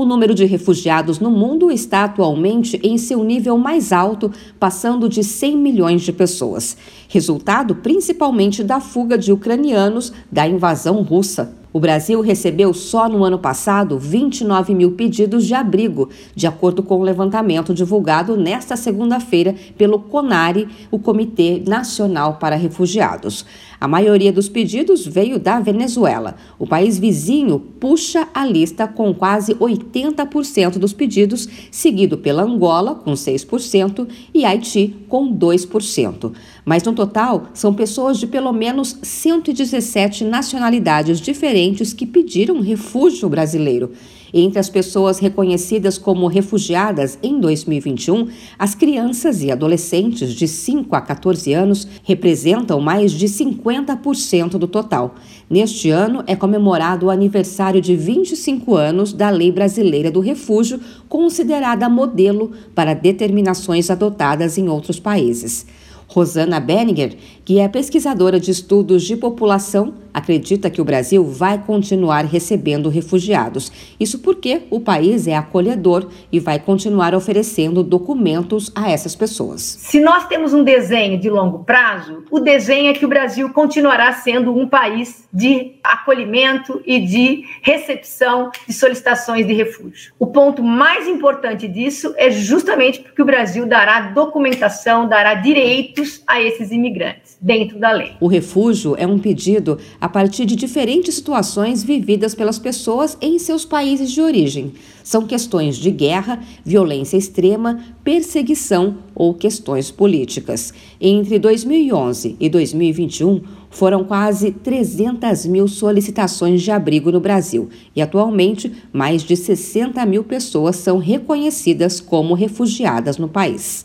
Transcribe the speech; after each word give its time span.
O 0.00 0.06
número 0.06 0.34
de 0.34 0.46
refugiados 0.46 1.18
no 1.18 1.30
mundo 1.30 1.70
está 1.70 2.04
atualmente 2.04 2.80
em 2.82 2.96
seu 2.96 3.22
nível 3.22 3.58
mais 3.58 3.92
alto, 3.92 4.32
passando 4.58 5.10
de 5.10 5.22
100 5.22 5.58
milhões 5.58 6.00
de 6.00 6.10
pessoas, 6.10 6.74
resultado 7.06 7.74
principalmente 7.74 8.64
da 8.64 8.80
fuga 8.80 9.18
de 9.18 9.30
ucranianos 9.30 10.10
da 10.32 10.48
invasão 10.48 11.02
russa. 11.02 11.59
O 11.72 11.78
Brasil 11.78 12.20
recebeu 12.20 12.74
só 12.74 13.08
no 13.08 13.24
ano 13.24 13.38
passado 13.38 13.96
29 13.96 14.74
mil 14.74 14.92
pedidos 14.92 15.46
de 15.46 15.54
abrigo, 15.54 16.08
de 16.34 16.46
acordo 16.46 16.82
com 16.82 16.98
o 16.98 17.02
levantamento 17.02 17.72
divulgado 17.72 18.36
nesta 18.36 18.76
segunda-feira 18.76 19.54
pelo 19.78 20.00
CONARE, 20.00 20.66
o 20.90 20.98
Comitê 20.98 21.62
Nacional 21.64 22.38
para 22.40 22.56
Refugiados. 22.56 23.46
A 23.80 23.86
maioria 23.86 24.32
dos 24.32 24.48
pedidos 24.48 25.06
veio 25.06 25.38
da 25.38 25.60
Venezuela. 25.60 26.34
O 26.58 26.66
país 26.66 26.98
vizinho 26.98 27.58
puxa 27.58 28.28
a 28.34 28.44
lista 28.44 28.86
com 28.86 29.14
quase 29.14 29.54
80% 29.54 30.76
dos 30.76 30.92
pedidos, 30.92 31.48
seguido 31.70 32.18
pela 32.18 32.42
Angola, 32.42 32.96
com 32.96 33.12
6%, 33.12 34.06
e 34.34 34.44
Haiti, 34.44 34.96
com 35.08 35.34
2%. 35.34 36.32
Mas 36.62 36.82
no 36.82 36.92
total, 36.92 37.46
são 37.54 37.72
pessoas 37.72 38.18
de 38.18 38.26
pelo 38.26 38.52
menos 38.52 38.98
117 39.02 40.24
nacionalidades 40.24 41.20
diferentes 41.20 41.59
que 41.92 42.06
pediram 42.06 42.62
refúgio 42.62 43.28
brasileiro. 43.28 43.90
Entre 44.32 44.58
as 44.58 44.70
pessoas 44.70 45.18
reconhecidas 45.18 45.98
como 45.98 46.26
refugiadas 46.26 47.18
em 47.22 47.38
2021, 47.38 48.28
as 48.58 48.74
crianças 48.74 49.42
e 49.42 49.50
adolescentes 49.50 50.32
de 50.32 50.48
5 50.48 50.96
a 50.96 51.00
14 51.00 51.52
anos 51.52 51.86
representam 52.02 52.80
mais 52.80 53.12
de 53.12 53.26
50% 53.26 54.50
do 54.52 54.66
total. 54.66 55.16
Neste 55.50 55.90
ano 55.90 56.22
é 56.26 56.34
comemorado 56.34 57.06
o 57.06 57.10
aniversário 57.10 57.80
de 57.80 57.94
25 57.94 58.74
anos 58.74 59.12
da 59.12 59.28
Lei 59.28 59.52
Brasileira 59.52 60.10
do 60.10 60.20
Refúgio, 60.20 60.80
considerada 61.08 61.88
modelo 61.88 62.52
para 62.74 62.94
determinações 62.94 63.90
adotadas 63.90 64.56
em 64.56 64.68
outros 64.68 64.98
países. 64.98 65.66
Rosana 66.10 66.58
Benninger, 66.58 67.16
que 67.44 67.60
é 67.60 67.68
pesquisadora 67.68 68.40
de 68.40 68.50
estudos 68.50 69.04
de 69.04 69.16
população, 69.16 69.94
acredita 70.12 70.68
que 70.68 70.80
o 70.80 70.84
Brasil 70.84 71.24
vai 71.24 71.56
continuar 71.58 72.24
recebendo 72.24 72.88
refugiados. 72.88 73.70
Isso 73.98 74.18
porque 74.18 74.62
o 74.70 74.80
país 74.80 75.28
é 75.28 75.36
acolhedor 75.36 76.08
e 76.32 76.40
vai 76.40 76.58
continuar 76.58 77.14
oferecendo 77.14 77.84
documentos 77.84 78.72
a 78.74 78.90
essas 78.90 79.14
pessoas. 79.14 79.60
Se 79.62 80.00
nós 80.00 80.26
temos 80.26 80.52
um 80.52 80.64
desenho 80.64 81.18
de 81.18 81.30
longo 81.30 81.60
prazo, 81.64 82.24
o 82.28 82.40
desenho 82.40 82.90
é 82.90 82.92
que 82.92 83.04
o 83.04 83.08
Brasil 83.08 83.48
continuará 83.50 84.12
sendo 84.12 84.52
um 84.52 84.68
país 84.68 85.28
de 85.32 85.76
acolhimento 85.82 86.82
e 86.84 86.98
de 86.98 87.44
recepção 87.62 88.50
de 88.66 88.72
solicitações 88.72 89.46
de 89.46 89.52
refúgio. 89.52 90.12
O 90.18 90.26
ponto 90.26 90.60
mais 90.62 91.06
importante 91.06 91.68
disso 91.68 92.12
é 92.16 92.30
justamente 92.30 92.98
porque 93.00 93.22
o 93.22 93.24
Brasil 93.24 93.64
dará 93.64 94.00
documentação, 94.00 95.08
dará 95.08 95.34
direito 95.34 95.99
direitos 96.00 96.22
a 96.26 96.40
esses 96.40 96.70
imigrantes 96.70 97.36
dentro 97.40 97.78
da 97.78 97.92
lei. 97.92 98.12
O 98.20 98.26
refúgio 98.26 98.94
é 98.96 99.06
um 99.06 99.18
pedido 99.18 99.78
a 100.00 100.08
partir 100.08 100.44
de 100.46 100.56
diferentes 100.56 101.14
situações 101.14 101.82
vividas 101.82 102.34
pelas 102.34 102.58
pessoas 102.58 103.16
em 103.20 103.38
seus 103.38 103.64
países 103.64 104.10
de 104.10 104.20
origem. 104.20 104.72
São 105.02 105.26
questões 105.26 105.76
de 105.76 105.90
guerra, 105.90 106.40
violência 106.64 107.16
extrema, 107.16 107.80
perseguição 108.04 108.98
ou 109.14 109.34
questões 109.34 109.90
políticas. 109.90 110.72
Entre 111.00 111.38
2011 111.38 112.36
e 112.38 112.48
2021, 112.48 113.42
foram 113.70 114.02
quase 114.04 114.50
300 114.50 115.46
mil 115.46 115.68
solicitações 115.68 116.60
de 116.60 116.70
abrigo 116.70 117.12
no 117.12 117.20
Brasil 117.20 117.68
e, 117.94 118.02
atualmente, 118.02 118.72
mais 118.92 119.22
de 119.22 119.36
60 119.36 120.04
mil 120.06 120.24
pessoas 120.24 120.76
são 120.76 120.98
reconhecidas 120.98 122.00
como 122.00 122.34
refugiadas 122.34 123.16
no 123.16 123.28
país. 123.28 123.84